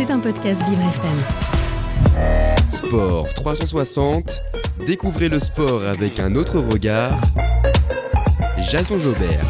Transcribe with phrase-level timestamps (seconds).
[0.00, 1.18] C'est un podcast Vivre FM.
[2.70, 4.40] Sport 360,
[4.86, 7.20] découvrez le sport avec un autre regard.
[8.70, 9.44] Jason Jobert.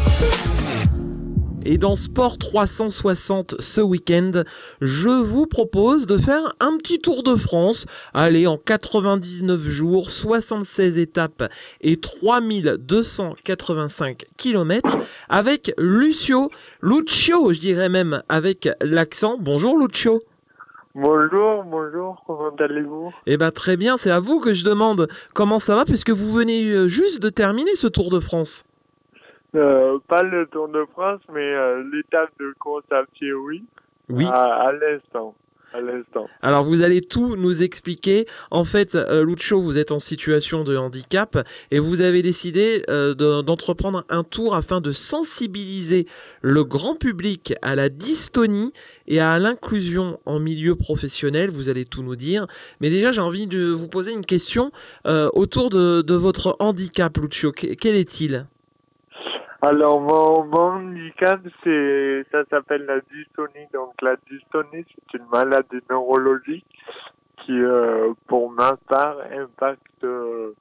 [1.63, 4.43] Et dans Sport 360 ce week-end,
[4.81, 7.85] je vous propose de faire un petit tour de France.
[8.13, 11.49] Allez, en 99 jours, 76 étapes
[11.79, 14.97] et 3285 km
[15.29, 19.37] avec Lucio, Lucio, je dirais même avec l'accent.
[19.39, 20.21] Bonjour Lucio.
[20.93, 23.13] Bonjour, bonjour, comment allez-vous?
[23.25, 26.33] Eh ben très bien, c'est à vous que je demande comment ça va puisque vous
[26.33, 28.65] venez euh, juste de terminer ce Tour de France?
[29.55, 33.63] Euh, pas le Tour de France, mais euh, l'étape de course à pied, oui.
[34.09, 34.25] Oui.
[34.25, 35.33] À, à l'instant.
[36.41, 38.25] Alors vous allez tout nous expliquer.
[38.49, 43.13] En fait, euh, Lucho, vous êtes en situation de handicap et vous avez décidé euh,
[43.13, 46.07] de- d'entreprendre un tour afin de sensibiliser
[46.41, 48.73] le grand public à la dystonie
[49.07, 51.49] et à l'inclusion en milieu professionnel.
[51.51, 52.47] Vous allez tout nous dire.
[52.81, 54.71] Mais déjà, j'ai envie de vous poser une question
[55.07, 57.51] euh, autour de, de votre handicap, Lucho.
[57.51, 58.45] Que- Quel est-il?
[59.63, 63.67] Alors, mon, mon handicap, c'est, ça s'appelle la dystonie.
[63.73, 66.65] Donc, la dystonie, c'est une maladie neurologique
[67.37, 70.53] qui, euh, pour ma part, impacte euh,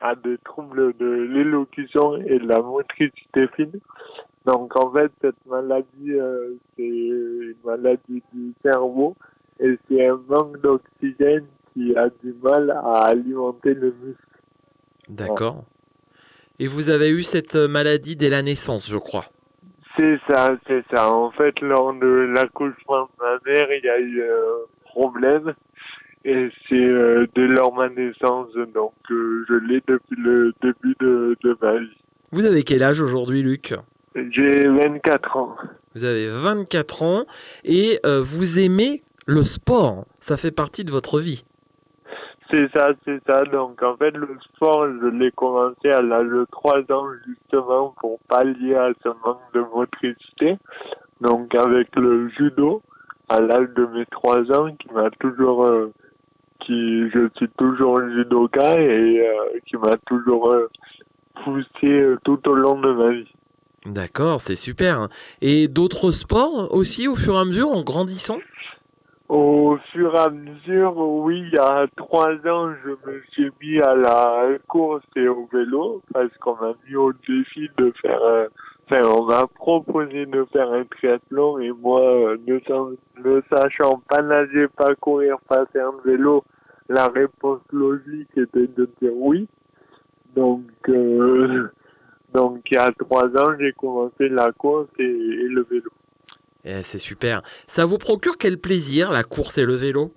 [0.00, 3.80] à des troubles de l'élocution et de la motricité fine.
[4.44, 9.16] Donc, en fait, cette maladie, euh, c'est une maladie du cerveau
[9.58, 14.22] et c'est un manque d'oxygène qui a du mal à alimenter le muscle.
[15.08, 15.64] D'accord.
[16.58, 19.26] Et vous avez eu cette maladie dès la naissance, je crois.
[19.98, 21.10] C'est ça, c'est ça.
[21.10, 25.54] En fait, lors de l'accouchement de ma mère, il y a eu un problème.
[26.24, 31.36] Et c'est euh, dès lors ma naissance, donc euh, je l'ai depuis le début de,
[31.42, 31.96] de ma vie.
[32.32, 33.74] Vous avez quel âge aujourd'hui, Luc?
[34.16, 35.56] J'ai 24 ans.
[35.94, 37.24] Vous avez 24 ans
[37.64, 40.04] et euh, vous aimez le sport.
[40.20, 41.44] Ça fait partie de votre vie.
[42.50, 43.42] C'est ça, c'est ça.
[43.44, 48.18] Donc en fait, le sport, je l'ai commencé à l'âge de 3 ans justement pour
[48.28, 50.56] pallier à ce manque de motricité.
[51.20, 52.82] Donc avec le judo,
[53.28, 55.92] à l'âge de mes 3 ans, qui m'a toujours, euh,
[56.60, 60.70] qui je suis toujours judoka et euh, qui m'a toujours euh,
[61.42, 63.28] poussé tout au long de ma vie.
[63.86, 64.98] D'accord, c'est super.
[64.98, 65.08] hein.
[65.42, 68.38] Et d'autres sports aussi au fur et à mesure en grandissant?
[69.28, 73.80] Au fur et à mesure, oui, il y a trois ans, je me suis mis
[73.80, 78.46] à la course et au vélo parce qu'on m'a mis au défi de faire, euh,
[78.88, 82.60] enfin, on m'a proposé de faire un triathlon et moi, euh, ne,
[83.24, 86.44] ne sachant pas nager, pas courir, pas faire de vélo,
[86.88, 89.48] la réponse logique était de dire oui.
[90.36, 91.68] Donc, euh,
[92.32, 95.90] donc il y a trois ans, j'ai commencé la course et le vélo.
[96.66, 97.42] Eh, C'est super.
[97.68, 100.12] Ça vous procure quel plaisir, la course et le vélo?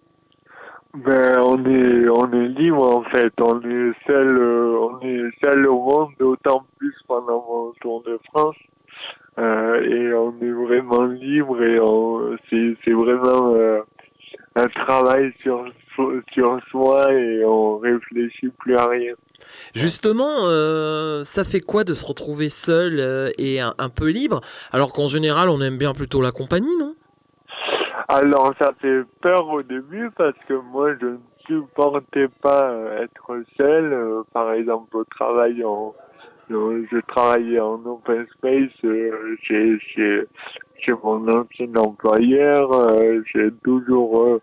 [0.96, 3.32] Ben, on est, on est libre en fait.
[3.40, 8.20] On est seul, euh, on est seul au monde, d'autant plus pendant mon Tour de
[8.30, 8.56] France.
[9.38, 11.80] Euh, et on est vraiment libre et
[12.50, 13.82] c'est, c'est vraiment euh,
[14.56, 15.66] un travail sur,
[16.34, 19.14] sur soi et on réfléchit plus à rien.
[19.76, 24.42] Justement, euh, ça fait quoi de se retrouver seul euh, et un, un peu libre
[24.72, 26.96] alors qu'en général on aime bien plutôt la compagnie, non?
[28.08, 31.18] Alors ça fait peur au début parce que moi je ne
[31.48, 33.94] supportais pas euh, être seul.
[33.94, 35.94] Euh, par exemple au travail, en,
[36.50, 39.12] je travaillais en open space chez,
[39.44, 40.28] chez,
[40.80, 42.72] chez mon ancien employeur.
[43.32, 44.40] j'ai toujours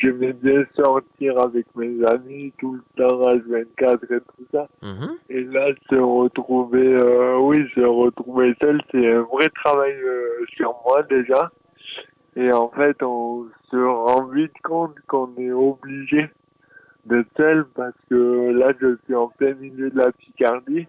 [0.00, 4.68] j'aimais bien sortir avec mes amis tout le temps H24 et tout ça.
[4.82, 5.16] Mhm.
[5.28, 10.74] Et là, se retrouver, euh, oui, se retrouver seul, c'est un vrai travail euh, sur
[10.86, 11.50] moi déjà.
[12.34, 16.30] Et en fait, on se rend vite compte qu'on est obligé
[17.04, 20.86] d'être seul parce que là, je suis en plein milieu de la Picardie.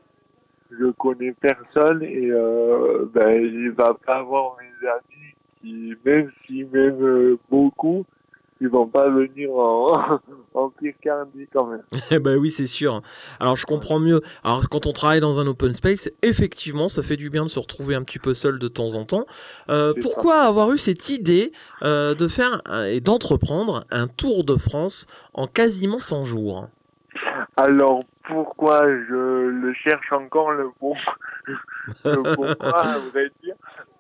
[0.72, 6.63] Je connais personne et euh, ben, il va pas avoir mes amis qui, même si
[6.63, 8.05] m'aiment euh, beaucoup,
[8.63, 10.19] ils vont pas venir en,
[10.53, 11.83] en Picardie quand même.
[12.11, 13.01] Eh ben oui, c'est sûr.
[13.41, 14.21] Alors je comprends mieux.
[14.43, 17.59] Alors quand on travaille dans un open space, effectivement, ça fait du bien de se
[17.59, 19.25] retrouver un petit peu seul de temps en temps.
[19.69, 21.51] Euh, pourquoi avoir eu cette idée
[21.81, 26.69] euh, de faire et d'entreprendre un tour de France en quasiment 100 jours?
[27.57, 30.95] Alors pourquoi je le cherche encore le bon
[32.05, 33.53] le à vrai dire?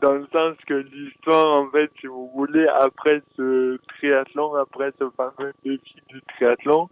[0.03, 5.09] Dans le sens que l'histoire en fait si vous voulez après ce triathlon après ce
[5.11, 6.89] fameux défi du triathlon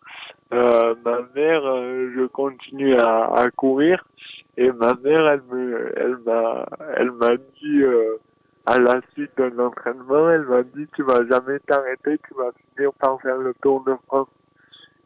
[0.54, 4.08] euh, ma mère euh, je continue à, courir
[4.56, 6.66] et ma mère elle me elle m'a
[6.96, 8.18] elle m'a dit euh,
[8.66, 12.94] à la suite d'un entraînement, elle m'a dit tu vas jamais t'arrêter, tu vas finir
[12.94, 14.28] par faire le Tour de France.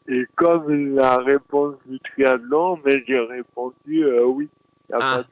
[0.10, 4.50] Et comme la réponse du triathlon, mais j'ai répondu oui.
[4.94, 5.24] Ah.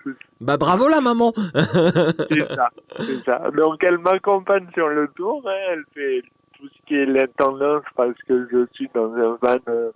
[0.42, 3.52] Bah bravo la maman C'est ça, c'est ça.
[3.56, 6.24] Donc elle m'accompagne sur le tour, hein, elle fait
[6.58, 9.92] tout ce qui est l'intendance parce que je suis dans un van euh,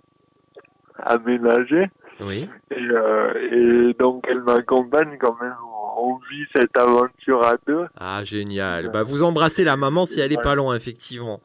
[0.98, 1.90] aménagé.
[2.20, 2.48] Oui.
[2.70, 5.54] Et, euh, et donc elle m'accompagne quand même.
[6.00, 7.86] On vit cette aventure à deux.
[7.98, 8.90] Ah génial.
[8.90, 11.40] Bah vous embrassez la maman si elle est pas loin effectivement.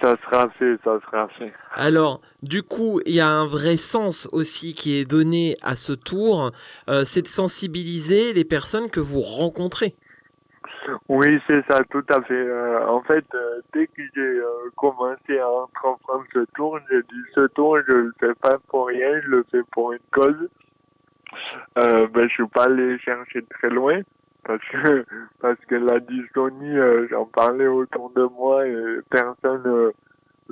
[0.00, 1.52] Ça sera fait, ça sera fait.
[1.74, 5.92] Alors, du coup, il y a un vrai sens aussi qui est donné à ce
[5.92, 6.52] tour,
[6.88, 9.94] euh, c'est de sensibiliser les personnes que vous rencontrez.
[11.08, 12.34] Oui, c'est ça, tout à fait.
[12.34, 14.40] Euh, en fait, euh, dès que j'ai
[14.76, 19.20] commencé à entreprendre ce tour, j'ai dit ce tour, je le fais pas pour rien,
[19.22, 20.48] je le fais pour une cause.
[21.78, 24.00] Euh, ben, je suis pas allé chercher très loin
[24.46, 25.04] parce que
[25.40, 29.90] parce que la dystonie, euh, j'en parlais autour de moi et personne euh,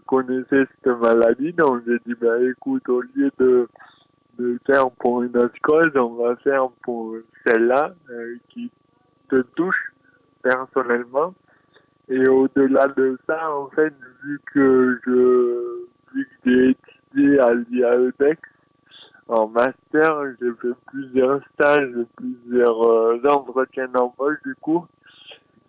[0.06, 1.52] connaissait cette maladie.
[1.52, 3.68] Donc j'ai dit ben écoute, au lieu de
[4.38, 5.54] de faire pour une autre
[5.96, 8.70] on va faire pour celle-là euh, qui
[9.30, 9.92] te touche
[10.42, 11.34] personnellement.
[12.08, 18.40] Et au-delà de ça, en fait, vu que je, vu que j'ai étudié à l'IAEDEX
[19.28, 24.86] en master, j'ai fait plusieurs stages, plusieurs euh, entretiens d'embauche du coup.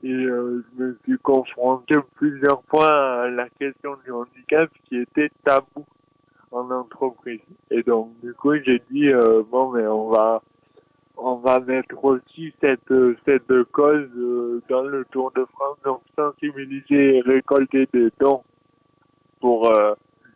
[0.04, 5.32] Et euh, je me suis confronté plusieurs fois à la question du handicap qui était
[5.44, 5.86] tabou
[6.52, 7.42] en entreprise.
[7.72, 10.42] Et donc, du coup, j'ai dit, euh, bon, mais on va,
[11.18, 12.94] on va mettre aussi cette,
[13.26, 18.44] cette cause euh, dans le Tour de France, donc sensibiliser et récolter des dons
[19.40, 19.94] pour euh,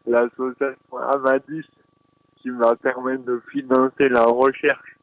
[0.08, 1.66] l'association Amadis
[2.42, 4.98] qui va permettre de financer la recherche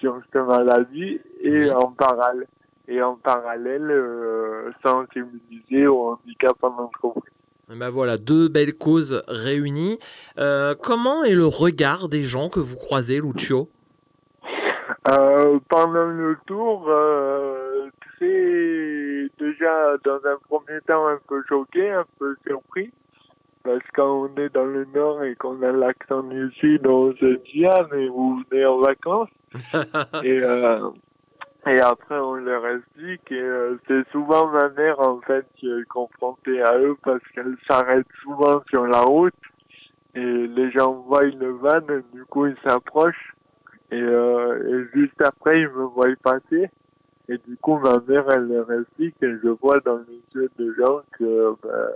[0.00, 2.46] sur cette maladie et en parallèle
[2.86, 7.32] et en parallèle euh, sensibiliser au handicap en entreprise.
[7.72, 9.98] Et Ben voilà, deux belles causes réunies.
[10.36, 13.70] Euh, comment est le regard des gens que vous croisez, Lucio?
[15.08, 22.06] Euh, pendant le tour, euh, très déjà dans un premier temps un peu choqué, un
[22.18, 22.90] peu surpris,
[23.64, 27.12] parce que quand on est dans le nord et qu'on a l'accent du sud, on
[27.14, 29.30] se dit ah mais vous venez en vacances?
[30.24, 30.90] Et euh,
[31.66, 35.88] et après on leur explique et euh, c'est souvent ma mère en fait qui est
[35.88, 39.32] confrontée à eux parce qu'elle s'arrête souvent sur la route
[40.14, 41.80] et les gens voient le van,
[42.12, 43.34] du coup ils s'approchent
[43.94, 46.68] et, euh, et juste après, ils me voient passer.
[47.28, 50.70] Et du coup, ma mère, elle leur explique et je vois dans les yeux des
[50.78, 51.90] gens que, ben,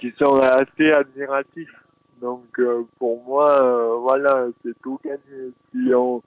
[0.00, 1.74] qui sont assez admiratifs.
[2.20, 5.52] Donc, euh, pour moi, euh, voilà, c'est tout gagné.
[5.70, 6.22] Si on,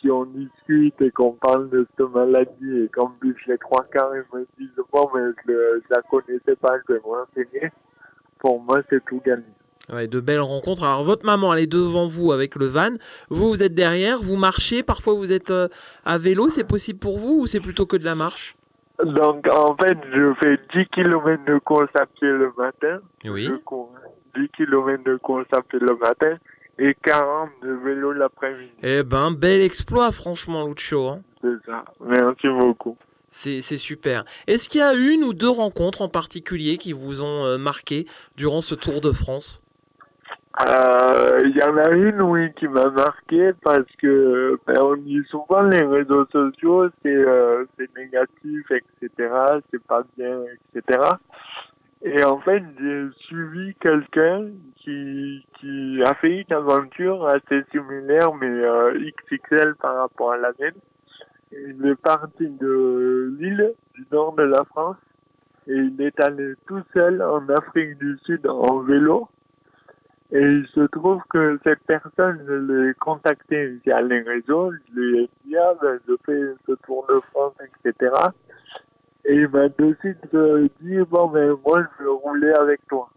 [0.00, 4.12] si on discute et qu'on parle de cette maladie et qu'en plus les trois quarts,
[4.14, 7.70] ils me disent, bon, mais je, je la connaissais pas, je vais renseigner.
[8.38, 9.44] Pour moi, c'est tout gagné.
[9.92, 10.84] Ouais, de belles rencontres.
[10.84, 12.90] Alors, votre maman, elle est devant vous avec le van.
[13.30, 14.82] Vous, vous êtes derrière, vous marchez.
[14.82, 15.68] Parfois, vous êtes euh,
[16.04, 16.50] à vélo.
[16.50, 18.57] C'est possible pour vous ou c'est plutôt que de la marche?
[19.04, 22.98] Donc, en fait, je fais 10 km de course à pied le matin.
[23.24, 23.44] Oui.
[23.44, 23.92] Je cours
[24.36, 26.36] 10 km de course à pied le matin
[26.78, 28.72] et 40 de vélo l'après-midi.
[28.82, 31.08] Eh ben, bel exploit, franchement, Lucio.
[31.08, 31.20] hein.
[31.42, 31.84] C'est ça.
[32.04, 32.96] Merci beaucoup.
[33.30, 34.24] C'est c'est super.
[34.46, 38.06] Est-ce qu'il y a une ou deux rencontres en particulier qui vous ont euh, marqué
[38.36, 39.62] durant ce Tour de France?
[40.60, 45.22] Euh, Il y en a une, oui, qui m'a marqué parce que ben, on dit
[45.30, 47.64] souvent les réseaux sociaux, c'est euh,
[47.96, 49.10] négatif, etc.
[49.70, 50.42] C'est pas bien,
[50.74, 51.00] etc.
[52.02, 58.46] Et en fait, j'ai suivi quelqu'un qui, qui a fait une aventure assez similaire, mais
[58.46, 58.98] euh,
[59.30, 60.74] XXL par rapport à la mienne.
[61.52, 64.96] Il est parti de l'île du nord de la France
[65.66, 69.28] et il est allé tout seul en Afrique du Sud en vélo.
[70.30, 75.18] Et il se trouve que cette personne, je l'ai contacté via les réseaux, je lui
[75.20, 78.12] ai dit, ah, ben, je fais ce tour de France, etc.
[79.24, 83.08] Et il m'a de suite euh, dit, bon, ben, moi, je veux rouler avec toi.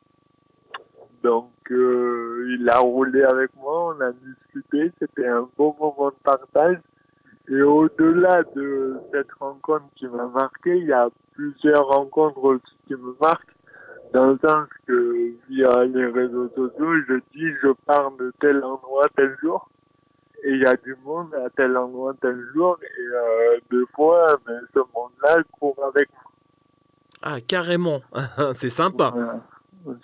[1.21, 6.15] Donc, euh, il a roulé avec moi, on a discuté, c'était un beau moment de
[6.23, 6.77] partage.
[7.49, 12.93] Et au-delà de cette rencontre qui m'a marqué, il y a plusieurs rencontres aussi qui
[12.93, 13.53] me marquent,
[14.13, 19.05] dans le sens que via les réseaux sociaux, je dis je pars de tel endroit
[19.15, 19.69] tel jour,
[20.43, 24.37] et il y a du monde à tel endroit tel jour, et euh, des fois,
[24.45, 26.31] ben, ce monde-là court avec moi.
[27.21, 28.01] Ah, carrément.
[28.55, 29.13] c'est sympa.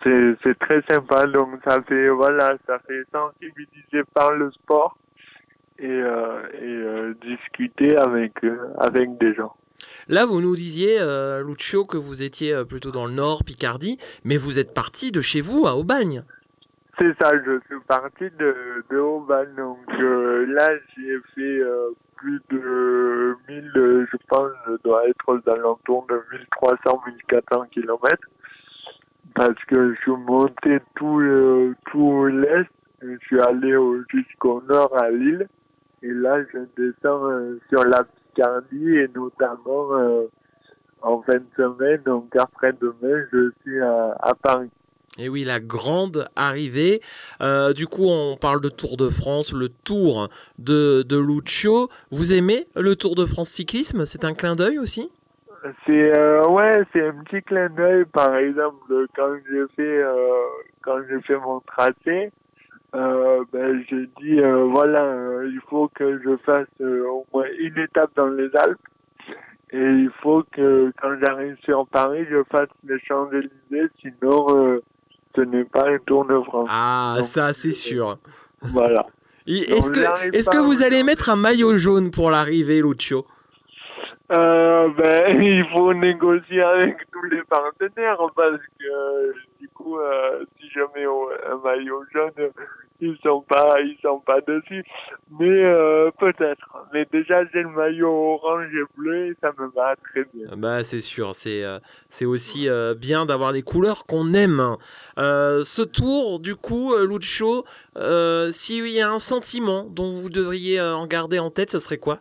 [0.03, 4.97] C'est c'est très sympa, donc ça fait voilà, ça fait sensibiliser par le sport
[5.79, 9.55] et, euh, et euh, discuter avec euh, avec des gens.
[10.07, 13.97] Là, vous nous disiez, euh, Lucio, que vous étiez euh, plutôt dans le nord, Picardie,
[14.23, 16.23] mais vous êtes parti de chez vous à Aubagne.
[16.99, 18.55] C'est ça, je suis parti de,
[18.89, 19.53] de Aubagne.
[19.55, 25.25] Donc euh, là, j'ai fait euh, plus de 1000, euh, je pense, je dois être
[25.27, 28.27] aux alentours de 1300, 1400 kilomètres.
[29.35, 31.21] Parce que je suis monté tout,
[31.91, 32.65] tout l'est,
[33.03, 35.47] je suis allé au- jusqu'au nord à Lille.
[36.01, 37.29] Et là, je descends
[37.69, 38.03] sur la
[38.37, 40.29] Picardie et notamment euh,
[41.01, 44.69] en fin de semaine, donc après-demain, je suis à, à Paris.
[45.17, 47.01] Et oui, la grande arrivée.
[47.41, 50.29] Euh, du coup, on parle de Tour de France, le Tour
[50.59, 51.89] de, de Lucio.
[52.11, 54.05] Vous aimez le Tour de France cyclisme?
[54.05, 55.11] C'est un clin d'œil aussi?
[55.87, 58.05] C'est euh, ouais, c'est un petit clin d'œil.
[58.05, 60.13] Par exemple, quand j'ai fait euh,
[60.83, 62.31] quand j'ai fait mon tracé,
[62.95, 67.77] euh, ben j'ai dit euh, voilà, euh, il faut que je fasse au moins une
[67.77, 68.79] étape dans les Alpes.
[69.71, 74.79] Et il faut que quand j'arrive sur Paris, je fasse les Champs-Élysées, sinon
[75.35, 76.69] ce n'est pas un Tour de France.
[76.71, 78.17] Ah, Donc, ça, c'est sûr.
[78.61, 79.05] Voilà.
[79.47, 83.25] Est-ce que, pas que vous allez mettre un maillot jaune pour l'arrivée, Lucio?
[84.31, 90.69] Euh, ben, il faut négocier avec tous les partenaires parce que du coup, euh, si
[90.95, 92.51] mets au- un maillot jaune,
[92.99, 94.83] ils sont pas, ils sont pas dessus.
[95.39, 96.67] Mais euh, peut-être.
[96.93, 100.47] Mais déjà, j'ai le maillot orange et bleu et ça me va très bien.
[100.57, 101.79] Bah, c'est sûr, c'est euh,
[102.09, 104.75] c'est aussi euh, bien d'avoir les couleurs qu'on aime.
[105.15, 106.93] Ce tour, du coup,
[107.95, 111.97] euh, s'il y a un sentiment dont vous devriez en garder en tête, ce serait
[111.97, 112.19] quoi?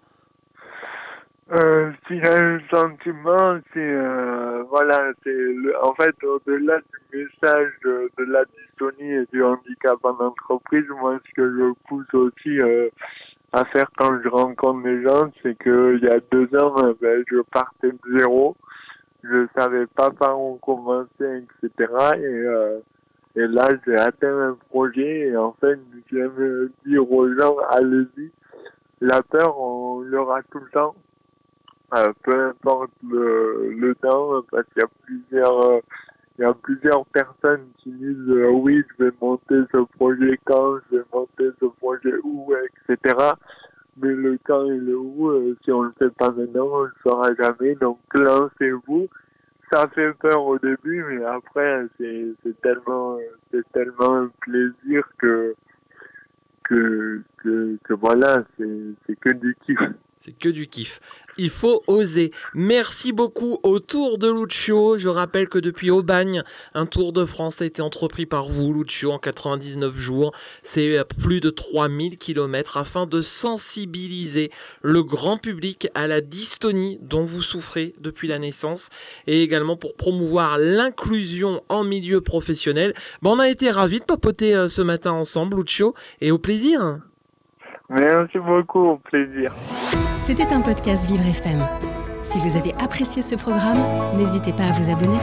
[1.53, 8.11] Euh, a un sentiment, c'est euh, voilà, c'est le, en fait au-delà du message de,
[8.19, 12.89] de la dystonie et du handicap en entreprise, moi ce que je pousse aussi euh,
[13.53, 16.95] à faire quand je rencontre des gens, c'est que il y a deux ans, euh,
[17.01, 18.57] ben, je partais de zéro,
[19.23, 21.93] je savais pas par où commencer, etc.
[22.17, 22.81] Et euh,
[23.37, 25.79] et là j'ai atteint un projet et en fait
[26.11, 28.33] j'aime dire aux gens allez-y,
[29.01, 30.97] la peur on l'aura tout le temps.
[31.95, 35.81] Euh, peu importe le, le temps, parce qu'il y a plusieurs, euh,
[36.37, 40.79] il y a plusieurs personnes qui disent euh, oui, je vais monter ce projet quand,
[40.91, 42.53] je vais monter ce projet où,
[42.89, 43.17] etc.
[43.99, 46.93] Mais le quand et le où, euh, si on le fait pas maintenant, on le
[47.05, 47.77] fera jamais.
[47.77, 49.09] Donc lancez-vous.
[49.73, 53.19] Ça fait peur au début, mais après c'est c'est tellement
[53.51, 55.55] c'est tellement un plaisir que
[56.65, 59.79] que que, que voilà, c'est c'est que du kiff.
[60.27, 60.99] C'est que du kiff.
[61.39, 62.33] Il faut oser.
[62.53, 64.99] Merci beaucoup au Tour de Lucio.
[64.99, 66.43] Je rappelle que depuis Aubagne,
[66.75, 70.33] un Tour de France a été entrepris par vous, Lucio, en 99 jours.
[70.65, 74.51] C'est plus de 3000 km afin de sensibiliser
[74.83, 78.89] le grand public à la dystonie dont vous souffrez depuis la naissance
[79.29, 82.95] et également pour promouvoir l'inclusion en milieu professionnel.
[83.23, 86.99] Bon, on a été ravis de papoter euh, ce matin ensemble, Lucio, et au plaisir.
[87.89, 89.53] Merci beaucoup, au plaisir.
[90.21, 91.61] C'était un podcast Vivre FM.
[92.23, 93.79] Si vous avez apprécié ce programme,
[94.17, 95.19] n'hésitez pas à vous abonner.